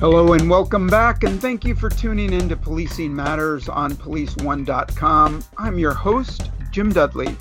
[0.00, 5.42] Hello and welcome back, and thank you for tuning in to Policing Matters on PoliceOne.com.
[5.56, 7.36] I'm your host, Jim Dudley.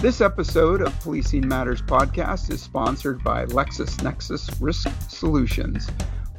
[0.00, 5.90] This episode of Policing Matters podcast is sponsored by LexisNexis Risk Solutions.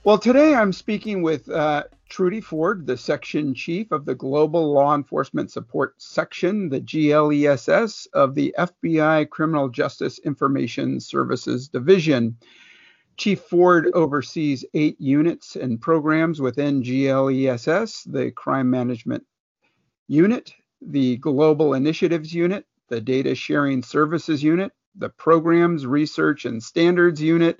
[0.05, 4.95] Well, today I'm speaking with uh, Trudy Ford, the section chief of the Global Law
[4.95, 12.37] Enforcement Support Section, the GLESS of the FBI Criminal Justice Information Services Division.
[13.17, 19.25] Chief Ford oversees eight units and programs within GLESS, the Crime Management
[20.07, 20.53] Unit,
[20.83, 27.57] the Global Initiatives Unit, the Data Sharing Services Unit, the Programs, Research, and Standards Unit,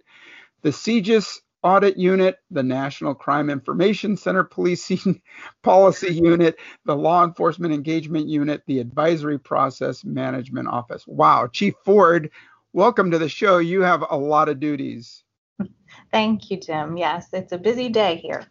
[0.61, 5.23] the CJIS Audit Unit, the National Crime Information Center Policing
[5.63, 11.07] Policy Unit, the Law Enforcement Engagement Unit, the Advisory Process Management Office.
[11.07, 12.31] Wow, Chief Ford,
[12.75, 13.59] welcome to the show.
[13.59, 15.25] You have a lot of duties.
[16.13, 16.99] Thank you, Jim.
[16.99, 18.45] Yes, it's a busy day here.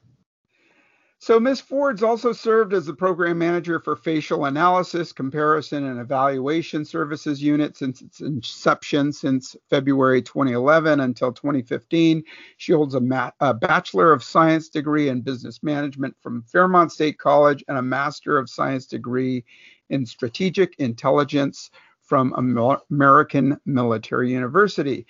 [1.24, 1.62] So, Ms.
[1.62, 7.78] Ford's also served as the program manager for facial analysis, comparison, and evaluation services unit
[7.78, 12.26] since its inception since February 2011 until 2015.
[12.58, 17.20] She holds a, ma- a Bachelor of Science degree in business management from Fairmont State
[17.20, 19.46] College and a Master of Science degree
[19.90, 21.72] in strategic intelligence
[22.02, 25.08] from American Military University.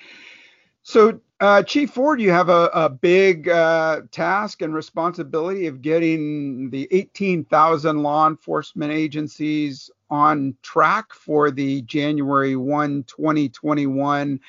[0.84, 6.70] So, uh, Chief Ford, you have a, a big uh, task and responsibility of getting
[6.70, 14.40] the 18,000 law enforcement agencies on track for the January 1, 2021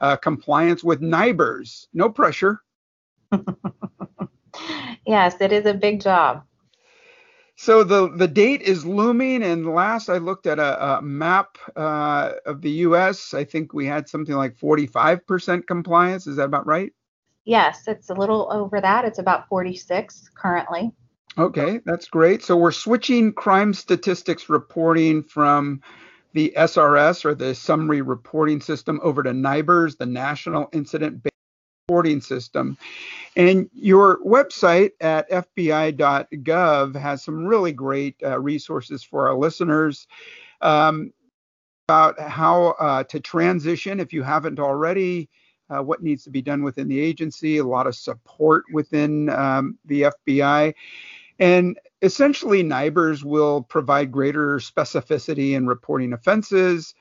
[0.00, 1.86] uh, compliance with NIBRS.
[1.94, 2.62] No pressure.
[5.06, 6.42] yes, it is a big job.
[7.56, 12.32] So the the date is looming, and last I looked at a, a map uh,
[12.44, 16.26] of the U.S., I think we had something like 45% compliance.
[16.26, 16.92] Is that about right?
[17.46, 19.06] Yes, it's a little over that.
[19.06, 20.92] It's about 46 currently.
[21.38, 22.42] Okay, that's great.
[22.42, 25.80] So we're switching crime statistics reporting from
[26.34, 31.32] the SRS or the summary reporting system over to NIBRS, the National Incident Based
[31.88, 32.76] reporting system.
[33.36, 40.06] And your website at fbi.gov has some really great uh, resources for our listeners
[40.62, 41.12] um,
[41.86, 45.28] about how uh, to transition if you haven't already.
[45.68, 49.76] Uh, what needs to be done within the agency, a lot of support within um,
[49.84, 50.72] the FBI.
[51.40, 56.94] And essentially, NIBRS will provide greater specificity in reporting offenses.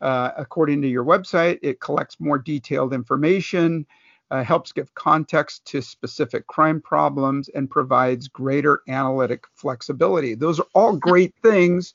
[0.00, 3.86] Uh, according to your website, it collects more detailed information
[4.30, 10.34] uh, helps give context to specific crime problems, and provides greater analytic flexibility.
[10.34, 11.94] Those are all great things,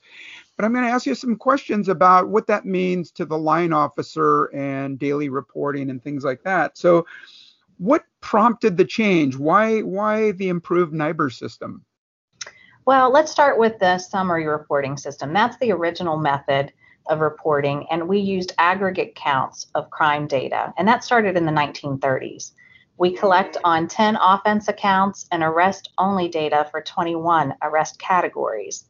[0.56, 3.72] but I'm going to ask you some questions about what that means to the line
[3.72, 6.78] officer and daily reporting and things like that.
[6.78, 7.06] So,
[7.78, 9.36] what prompted the change?
[9.36, 11.84] Why why the improved NIBRS system?
[12.84, 15.32] Well, let's start with the summary reporting system.
[15.32, 16.72] That's the original method
[17.06, 21.52] of reporting, and we used aggregate counts of crime data, and that started in the
[21.52, 22.52] 1930s.
[22.98, 28.84] We collect on 10 offense accounts and arrest only data for 21 arrest categories.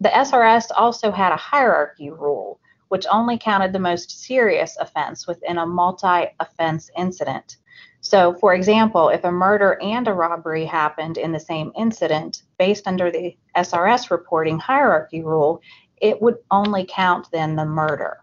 [0.00, 5.58] The SRS also had a hierarchy rule, which only counted the most serious offense within
[5.58, 7.56] a multi offense incident.
[8.00, 12.86] So, for example, if a murder and a robbery happened in the same incident, based
[12.86, 15.62] under the SRS reporting hierarchy rule,
[16.04, 18.18] it would only count then the murder.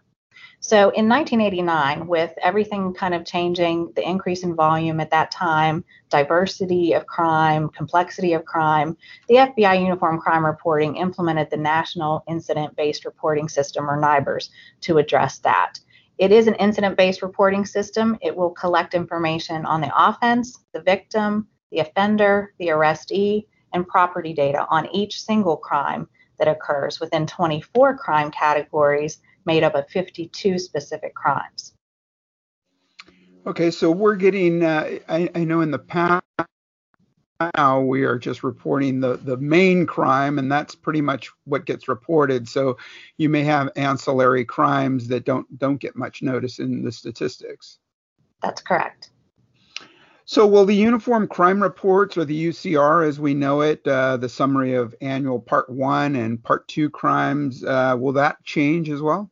[0.60, 5.84] So in 1989, with everything kind of changing, the increase in volume at that time,
[6.08, 12.76] diversity of crime, complexity of crime, the FBI Uniform Crime Reporting implemented the National Incident
[12.76, 14.50] Based Reporting System, or NIBRS,
[14.82, 15.80] to address that.
[16.18, 18.16] It is an incident based reporting system.
[18.22, 24.32] It will collect information on the offense, the victim, the offender, the arrestee, and property
[24.32, 26.06] data on each single crime
[26.42, 31.72] that occurs within 24 crime categories made up of 52 specific crimes.
[33.46, 36.24] Okay, so we're getting, uh, I, I, know in the past
[37.56, 41.86] now we are just reporting the, the main crime, and that's pretty much what gets
[41.86, 42.48] reported.
[42.48, 42.76] So
[43.18, 47.78] you may have ancillary crimes that don't don't get much notice in the statistics.
[48.42, 49.10] That's correct.
[50.24, 54.28] So, will the Uniform Crime Reports, or the UCR as we know it, uh, the
[54.28, 59.30] summary of annual Part 1 and Part 2 crimes, uh, will that change as well?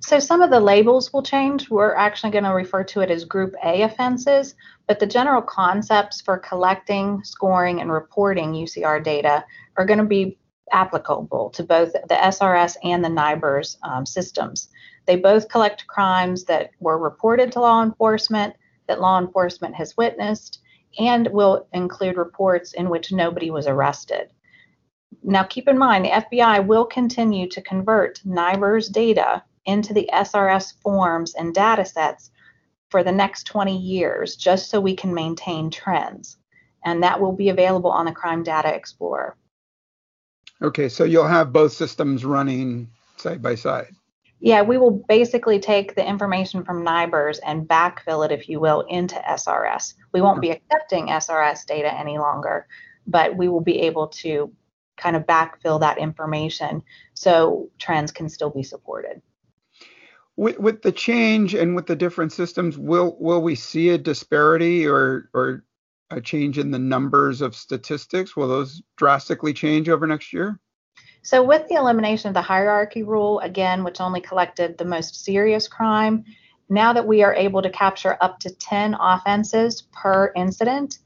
[0.00, 1.68] So, some of the labels will change.
[1.70, 4.54] We're actually going to refer to it as Group A offenses.
[4.86, 9.44] but the general concepts for collecting, scoring, and reporting UCR data
[9.76, 10.38] are going to be
[10.72, 14.68] applicable to both the SRS and the NIBRS um, systems.
[15.06, 18.54] They both collect crimes that were reported to law enforcement,
[18.88, 20.60] that law enforcement has witnessed,
[20.98, 24.30] and will include reports in which nobody was arrested.
[25.22, 30.80] Now, keep in mind, the FBI will continue to convert NIBRS data into the SRS
[30.82, 32.30] forms and data sets
[32.90, 36.36] for the next 20 years just so we can maintain trends.
[36.84, 39.36] And that will be available on the Crime Data Explorer.
[40.62, 43.95] Okay, so you'll have both systems running side by side.
[44.40, 48.82] Yeah, we will basically take the information from NIBRS and backfill it, if you will,
[48.82, 49.94] into SRS.
[50.12, 52.66] We won't be accepting SRS data any longer,
[53.06, 54.52] but we will be able to
[54.96, 56.82] kind of backfill that information
[57.14, 59.20] so trends can still be supported
[60.36, 64.86] with, with the change and with the different systems, will will we see a disparity
[64.86, 65.64] or or
[66.10, 68.36] a change in the numbers of statistics?
[68.36, 70.60] Will those drastically change over next year?
[71.26, 75.66] So with the elimination of the hierarchy rule, again, which only collected the most serious
[75.66, 76.24] crime,
[76.68, 81.00] now that we are able to capture up to 10 offenses per incident,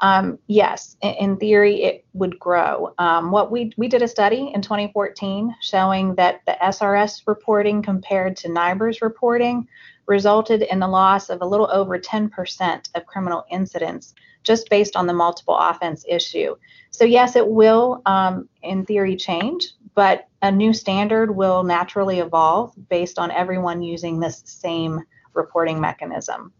[0.00, 2.94] um, yes, in, in, theory, it would grow.
[2.96, 8.38] Um, what we we did a study in 2014 showing that the SRS reporting compared
[8.38, 9.68] to NIBRS reporting
[10.06, 15.06] resulted in the loss of a little over 10% of criminal incidents just based on
[15.06, 16.54] the multiple offense issue.
[16.90, 22.72] So yes, it will, um, in theory, change, but a new standard will naturally evolve
[22.88, 25.00] based on everyone using this same
[25.34, 26.52] reporting mechanism.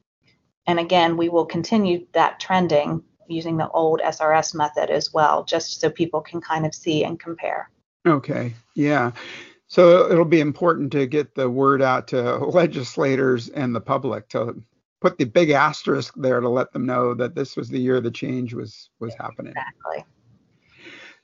[0.67, 5.81] And again, we will continue that trending using the old SRS method as well, just
[5.81, 7.71] so people can kind of see and compare.
[8.07, 9.13] Okay, yeah.
[9.69, 14.63] So it'll be important to get the word out to legislators and the public to
[15.01, 18.11] put the big asterisk there to let them know that this was the year the
[18.11, 19.53] change was was happening.
[19.53, 20.05] Exactly.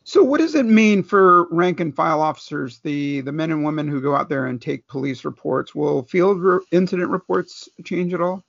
[0.05, 3.87] So what does it mean for rank and file officers, the the men and women
[3.87, 5.75] who go out there and take police reports?
[5.75, 8.45] Will field re- incident reports change at all?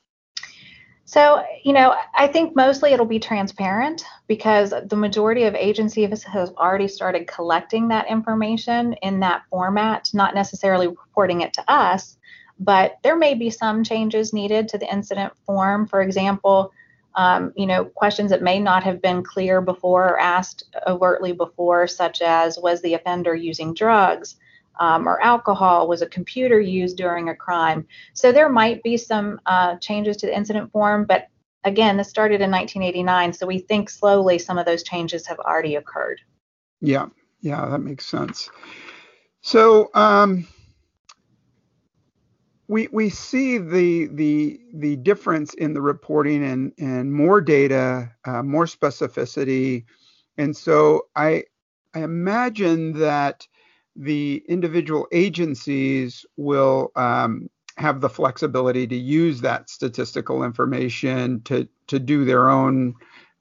[1.05, 6.49] So, you know, I think mostly it'll be transparent because the majority of agencies have
[6.57, 12.17] already started collecting that information in that format, not necessarily reporting it to us,
[12.59, 15.87] but there may be some changes needed to the incident form.
[15.87, 16.71] For example,
[17.15, 21.85] um, you know, questions that may not have been clear before or asked overtly before,
[21.85, 24.35] such as was the offender using drugs?
[24.79, 25.87] Um, or alcohol?
[25.87, 27.87] Was a computer used during a crime?
[28.13, 31.27] So there might be some uh, changes to the incident form, but
[31.63, 35.75] again, this started in 1989, so we think slowly some of those changes have already
[35.75, 36.19] occurred.
[36.81, 37.07] Yeah,
[37.41, 38.49] yeah, that makes sense.
[39.41, 40.47] So um,
[42.67, 48.43] we we see the the the difference in the reporting and and more data, uh,
[48.43, 49.85] more specificity,
[50.37, 51.43] and so I
[51.93, 53.47] I imagine that
[53.95, 61.99] the individual agencies will um, have the flexibility to use that statistical information to, to
[61.99, 62.93] do their own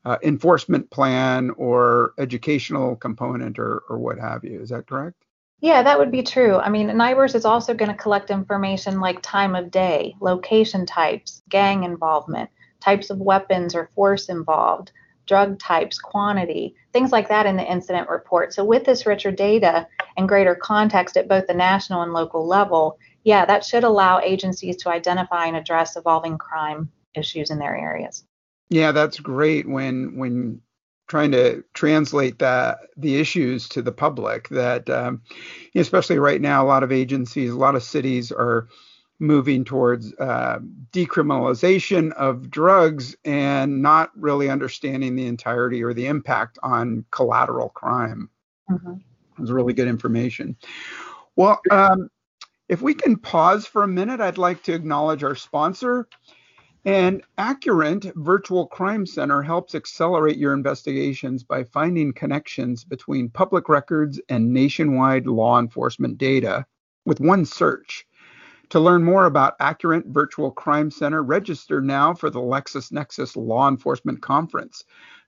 [0.05, 4.61] uh, enforcement plan or educational component or, or what have you.
[4.61, 5.17] Is that correct?
[5.61, 6.57] Yeah, that would be true.
[6.57, 11.41] I mean, NIBRS is also going to collect information like time of day, location types,
[11.49, 12.51] gang involvement,
[12.81, 14.91] types of weapons or force involved,
[15.27, 18.53] drug types, quantity, things like that in the incident report.
[18.53, 19.87] So, with this richer data
[20.17, 24.77] and greater context at both the national and local level, yeah, that should allow agencies
[24.79, 28.25] to identify and address evolving crime issues in their areas.
[28.69, 30.61] Yeah, that's great when when
[31.09, 35.21] trying to translate that the issues to the public that um,
[35.75, 38.69] especially right now a lot of agencies a lot of cities are
[39.23, 40.59] moving towards uh,
[40.93, 48.29] decriminalization of drugs and not really understanding the entirety or the impact on collateral crime.
[48.69, 48.95] Mm-hmm.
[48.95, 50.57] It was really good information.
[51.37, 52.11] Well, um,
[52.69, 56.09] if we can pause for a minute, I'd like to acknowledge our sponsor.
[56.85, 64.21] And Accurint Virtual Crime Center helps accelerate your investigations by finding connections between public records
[64.29, 66.67] and nationwide law enforcement data
[67.05, 68.05] with one search.
[68.73, 74.23] To learn more about Accurint Virtual Crime Center, register now for the LexisNexis Law Enforcement
[74.23, 74.83] Conference.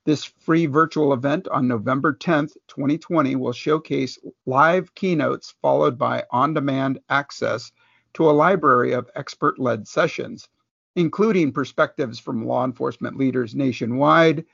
[0.07, 6.55] This free virtual event on November 10th, 2020 will showcase live keynotes followed by on
[6.55, 7.71] demand access
[8.15, 10.49] to a library of expert led sessions,
[10.97, 14.47] including perspectives from law enforcement leaders nationwide,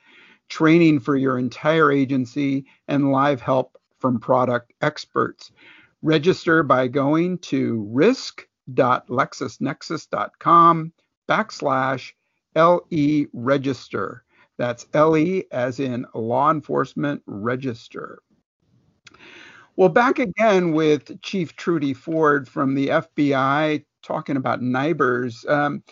[0.48, 5.52] training for your entire agency, and live help from product experts.
[6.02, 10.92] Register by going to risk www.lexisnexis.com
[11.28, 12.12] backslash
[12.56, 14.24] LE Register.
[14.56, 18.18] That's LE as in law enforcement register.
[19.76, 25.48] Well, back again with Chief Trudy Ford from the FBI talking about NIBRS.
[25.48, 25.82] Um,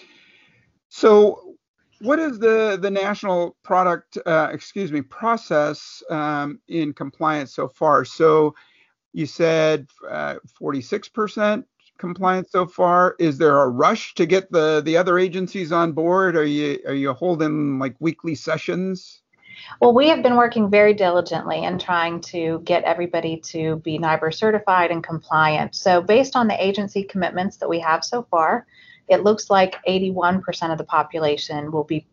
[0.90, 1.54] so,
[2.00, 8.04] what is the the national product, uh, excuse me, process um, in compliance so far?
[8.04, 8.54] So,
[9.14, 11.64] you said uh, 46%
[11.99, 13.17] compliance so far.
[13.19, 16.37] Is there a rush to get the the other agencies on board?
[16.37, 19.21] Are you are you holding like weekly sessions?
[19.81, 24.33] Well, we have been working very diligently in trying to get everybody to be NIBR
[24.33, 25.75] certified and compliant.
[25.75, 28.67] So, based on the agency commitments that we have so far,
[29.09, 32.07] it looks like 81% of the population will be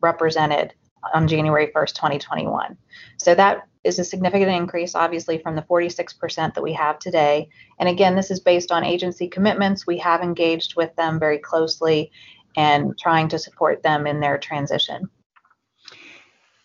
[0.00, 0.74] represented
[1.14, 2.76] on January 1st, 2021.
[3.18, 7.48] So, that is a significant increase, obviously, from the 46% that we have today.
[7.78, 9.86] And again, this is based on agency commitments.
[9.86, 12.10] We have engaged with them very closely
[12.56, 15.08] and trying to support them in their transition.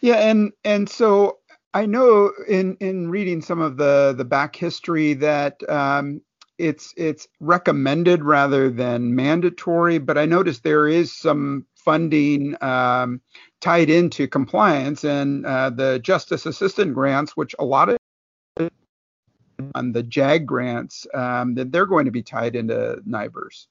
[0.02, 1.40] Yeah, and and so
[1.74, 6.22] I know in in reading some of the the back history that um,
[6.58, 13.22] it's it's recommended rather than mandatory, but I noticed there is some funding um,
[13.66, 17.98] tied into compliance and uh, the justice assistance grants, which a lot of
[19.74, 23.66] on the JAG grants um, that they're going to be tied into NIBRS.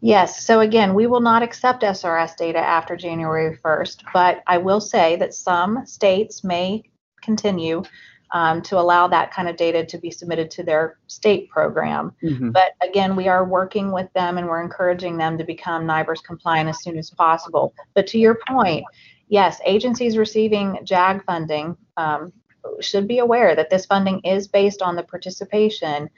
[0.00, 0.44] Yes.
[0.44, 5.14] So again, we will not accept SRS data after January 1st, but I will say
[5.16, 6.82] that some states may
[7.22, 7.84] continue
[8.32, 12.12] um, to allow that kind of data to be submitted to their state program.
[12.22, 12.50] Mm-hmm.
[12.50, 16.68] But again, we are working with them and we're encouraging them to become NIBRS compliant
[16.68, 17.74] as soon as possible.
[17.94, 18.84] But to your point,
[19.32, 22.34] yes, agencies receiving JAG funding um,
[22.80, 26.10] should be aware that this funding is based on the participation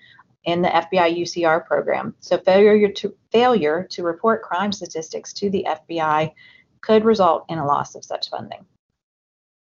[0.44, 2.16] in the FBI UCR program.
[2.18, 6.32] So failure to failure to report crime statistics to the FBI
[6.80, 8.66] could result in a loss of such funding.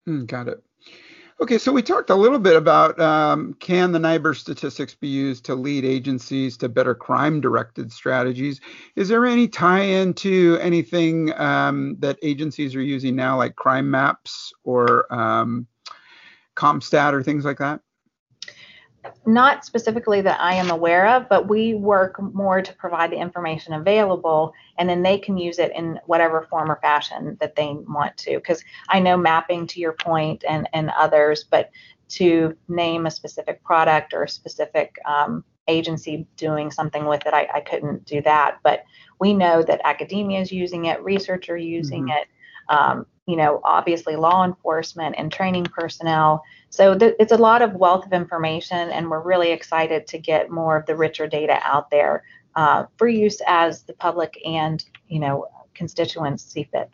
[0.09, 0.63] Mm, got it.
[1.43, 5.45] Okay, so we talked a little bit about um, can the NIBR statistics be used
[5.47, 8.61] to lead agencies to better crime-directed strategies?
[8.95, 14.53] Is there any tie-in to anything um, that agencies are using now, like crime maps
[14.63, 15.67] or um,
[16.55, 17.81] CompStat or things like that?
[19.27, 23.75] Not specifically that I am aware of, but we work more to provide the information
[23.75, 28.17] available and then they can use it in whatever form or fashion that they want
[28.19, 28.37] to.
[28.37, 31.71] Because I know mapping to your point and, and others, but
[32.11, 37.49] to name a specific product or a specific um, agency doing something with it, I,
[37.55, 38.59] I couldn't do that.
[38.63, 38.85] But
[39.19, 42.19] we know that academia is using it, research are using mm-hmm.
[42.19, 42.29] it.
[42.69, 46.43] Um, you know, obviously law enforcement and training personnel.
[46.73, 50.51] So th- it's a lot of wealth of information, and we're really excited to get
[50.51, 52.25] more of the richer data out there
[52.57, 56.91] uh, for use as the public and you know constituents see fit.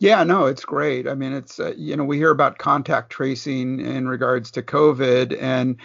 [0.00, 1.06] Yeah, no, it's great.
[1.06, 5.40] I mean, it's uh, you know we hear about contact tracing in regards to COVID,
[5.40, 5.76] and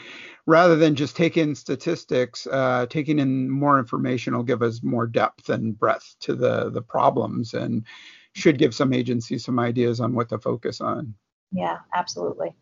[0.48, 5.06] rather than just take in statistics, uh, taking in more information will give us more
[5.06, 7.86] depth and breadth to the the problems and
[8.34, 11.14] should give some agencies some ideas on what to focus on.
[11.52, 12.56] Yeah, absolutely.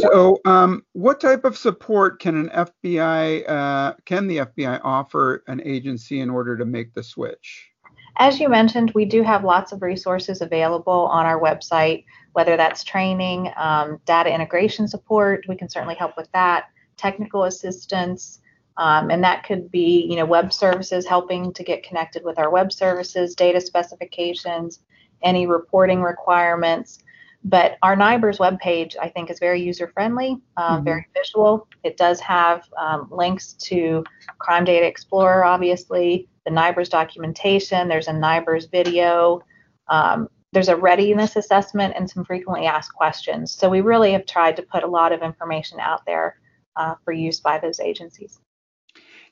[0.00, 5.60] So, um, what type of support can an FBI uh, can the FBI offer an
[5.64, 7.70] agency in order to make the switch?
[8.18, 12.82] As you mentioned, we do have lots of resources available on our website, whether that's
[12.82, 15.44] training, um, data integration support.
[15.48, 16.66] We can certainly help with that.
[16.96, 18.40] Technical assistance,
[18.78, 22.50] um, and that could be, you know, web services helping to get connected with our
[22.50, 24.80] web services, data specifications,
[25.22, 27.00] any reporting requirements.
[27.48, 30.84] But our NIBRS webpage, I think, is very user friendly, um, mm-hmm.
[30.84, 31.68] very visual.
[31.84, 34.02] It does have um, links to
[34.38, 37.86] Crime Data Explorer, obviously, the NIBRS documentation.
[37.86, 39.42] There's a NIBRS video.
[39.86, 43.52] Um, there's a readiness assessment and some frequently asked questions.
[43.52, 46.40] So we really have tried to put a lot of information out there
[46.74, 48.40] uh, for use by those agencies.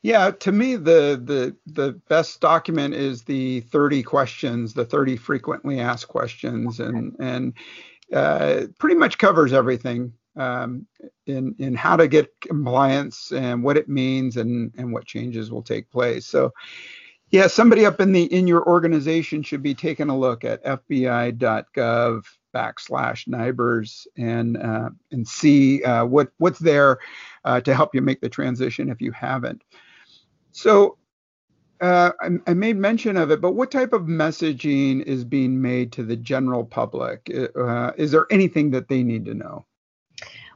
[0.04, 5.80] Yeah, to me the the the best document is the 30 questions, the 30 frequently
[5.80, 7.54] asked questions, and and
[8.12, 10.86] uh, pretty much covers everything um,
[11.26, 15.62] in in how to get compliance and what it means and and what changes will
[15.62, 16.26] take place.
[16.26, 16.52] So
[17.30, 22.22] yeah, somebody up in the in your organization should be taking a look at FBI.gov
[22.54, 26.98] backslash NIBRS and uh, and see uh, what what's there
[27.44, 29.62] uh, to help you make the transition if you haven't.
[30.52, 30.98] So
[31.84, 35.92] uh, I, I, made mention of it, but what type of messaging is being made
[35.92, 37.30] to the general public?
[37.54, 39.66] Uh, is there anything that they need to know?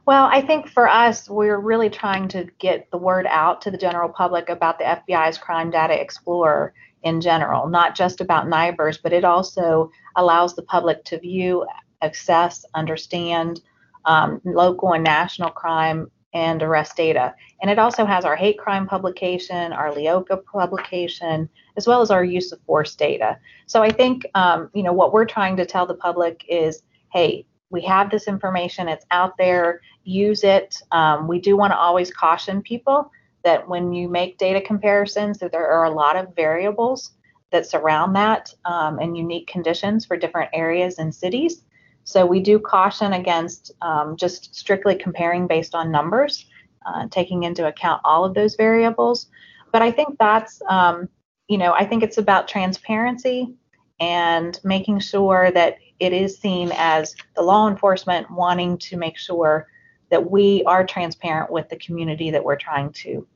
[0.07, 3.77] Well, I think for us, we're really trying to get the word out to the
[3.77, 9.13] general public about the FBI's Crime Data Explorer in general, not just about NIBRS, but
[9.13, 11.63] it also allows the public to view,
[12.01, 13.61] access, understand
[14.05, 17.33] um, local and national crime and arrest data.
[17.61, 22.23] And it also has our hate crime publication, our LEOKA publication, as well as our
[22.23, 23.39] use of force data.
[23.65, 27.45] So I think, um, you know, what we're trying to tell the public is, hey,
[27.71, 30.75] we have this information, it's out there, use it.
[30.91, 33.11] Um, we do want to always caution people
[33.43, 37.13] that when you make data comparisons, that there are a lot of variables
[37.51, 41.63] that surround that um, and unique conditions for different areas and cities.
[42.09, 46.47] So we do caution against um, just strictly comparing based on numbers,
[46.83, 49.27] uh, taking into account all of those variables.
[49.71, 51.07] But I think that's, um,
[51.49, 53.53] you know, I think it's about transparency
[53.99, 59.67] and making sure that it is seen as the law enforcement wanting to make sure
[60.09, 63.27] that we are transparent with the community that we're trying to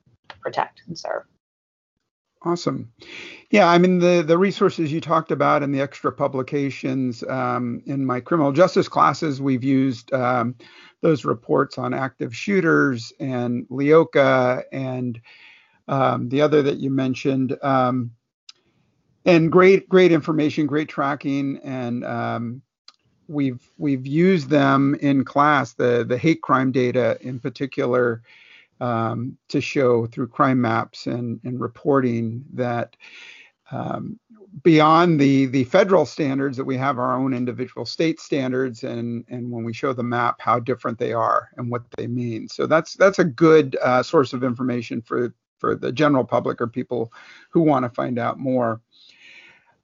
[0.41, 1.25] protect and serve.
[2.45, 2.91] Awesome.
[3.51, 8.05] Yeah, I mean the the resources you talked about and the extra publications um, in
[8.05, 10.55] my criminal justice classes, we've used um,
[11.01, 15.21] those reports on active shooters and LEOKA and
[15.87, 18.11] um, the other that you mentioned, um,
[19.25, 22.61] and great great information, great tracking, and um,
[23.29, 28.21] we've we've used them in class the the hate crime data in particular
[28.83, 32.97] um, to show through crime maps and, and reporting that
[33.71, 34.19] um,
[34.61, 39.49] beyond the the federal standards that we have our own individual state standards and and
[39.49, 42.49] when we show the map how different they are and what they mean.
[42.49, 46.67] So that's that's a good uh, source of information for for the general public or
[46.67, 47.13] people
[47.51, 48.81] who want to find out more.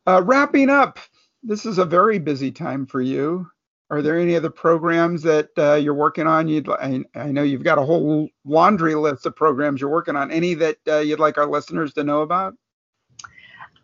[0.05, 0.99] Uh, wrapping up
[1.41, 3.49] this is a very busy time for you
[3.91, 6.47] are there any other programs that uh, you're working on?
[6.47, 10.31] You'd I, I, know you've got a whole laundry list of programs you're working on.
[10.31, 12.53] Any that uh, you'd like our listeners to know about?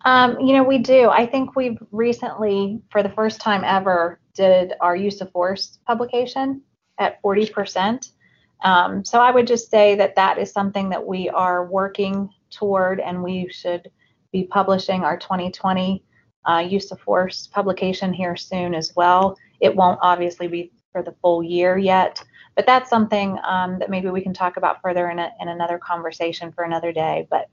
[0.06, 1.10] Um, you know, we do.
[1.10, 6.62] I think we've recently, for the first time ever, did our use of force publication
[7.00, 8.12] at 40%.
[8.64, 13.00] Um, so I would just say that that is something that we are working toward,
[13.00, 13.90] and we should
[14.32, 16.04] be publishing our 2020
[16.50, 19.38] uh, use of force publication here soon as well.
[19.60, 22.24] It won't obviously be for the full year yet,
[22.56, 25.78] but that's something um, that maybe we can talk about further in, a, in another
[25.78, 27.28] conversation for another day.
[27.30, 27.50] But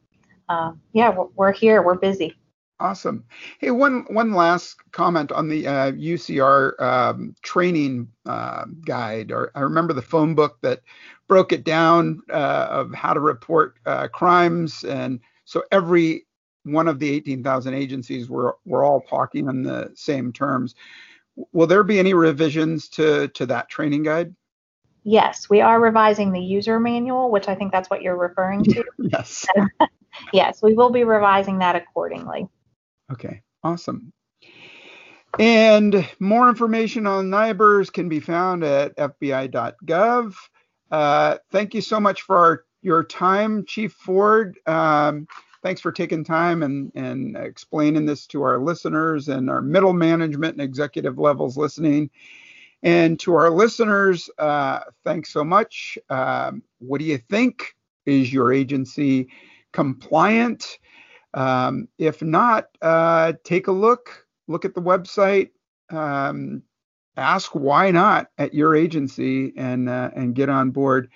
[0.48, 2.36] uh, yeah, we're, we're, here, we're busy.
[2.82, 3.24] Awesome.
[3.60, 9.30] Hey, one one last comment on the uh, UCR um, training uh, guide.
[9.30, 10.80] Or I remember the phone book that
[11.28, 16.26] broke it down uh, of how to report uh, crimes, and so every
[16.64, 20.74] one of the 18,000 agencies were were all talking in the same terms.
[21.52, 24.34] Will there be any revisions to, to that training guide?
[25.04, 28.84] Yes, we are revising the user manual, which I think that's what you're referring to.
[28.98, 29.46] yes.
[30.32, 32.46] yes, we will be revising that accordingly.
[33.10, 34.12] Okay, awesome.
[35.38, 40.34] And more information on NIBRS can be found at fbi.gov.
[40.90, 44.58] Uh, thank you so much for our, your time, Chief Ford.
[44.66, 45.26] Um,
[45.62, 50.54] thanks for taking time and, and explaining this to our listeners and our middle management
[50.54, 52.10] and executive levels listening.
[52.82, 55.96] And to our listeners, uh, thanks so much.
[56.10, 57.74] Um, what do you think?
[58.04, 59.28] Is your agency
[59.72, 60.78] compliant?
[61.34, 65.50] Um, if not, uh, take a look, look at the website,
[65.90, 66.62] um,
[67.16, 71.08] ask why not at your agency and, uh, and get on board.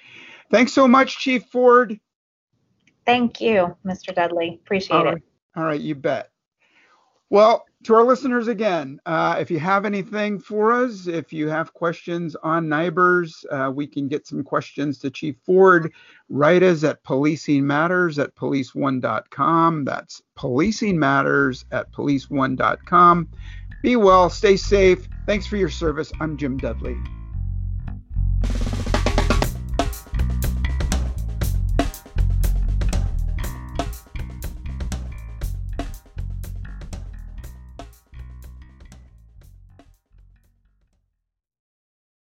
[0.50, 1.98] Thanks so much, Chief Ford.
[3.06, 4.14] Thank you, Mr.
[4.14, 4.60] Dudley.
[4.64, 5.16] Appreciate All right.
[5.16, 5.22] it.
[5.56, 6.30] All right, you bet.
[7.30, 11.72] Well, to our listeners again, uh, if you have anything for us, if you have
[11.74, 15.92] questions on NIBRS, uh, we can get some questions to Chief Ford.
[16.28, 19.84] Write us at Policing Matters at police1.com.
[19.84, 23.28] That's Policing Matters at police1.com.
[23.82, 25.08] Be well, stay safe.
[25.26, 26.12] Thanks for your service.
[26.20, 26.96] I'm Jim Dudley.